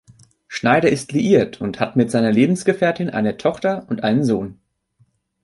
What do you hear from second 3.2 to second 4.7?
Tochter und einen Sohn.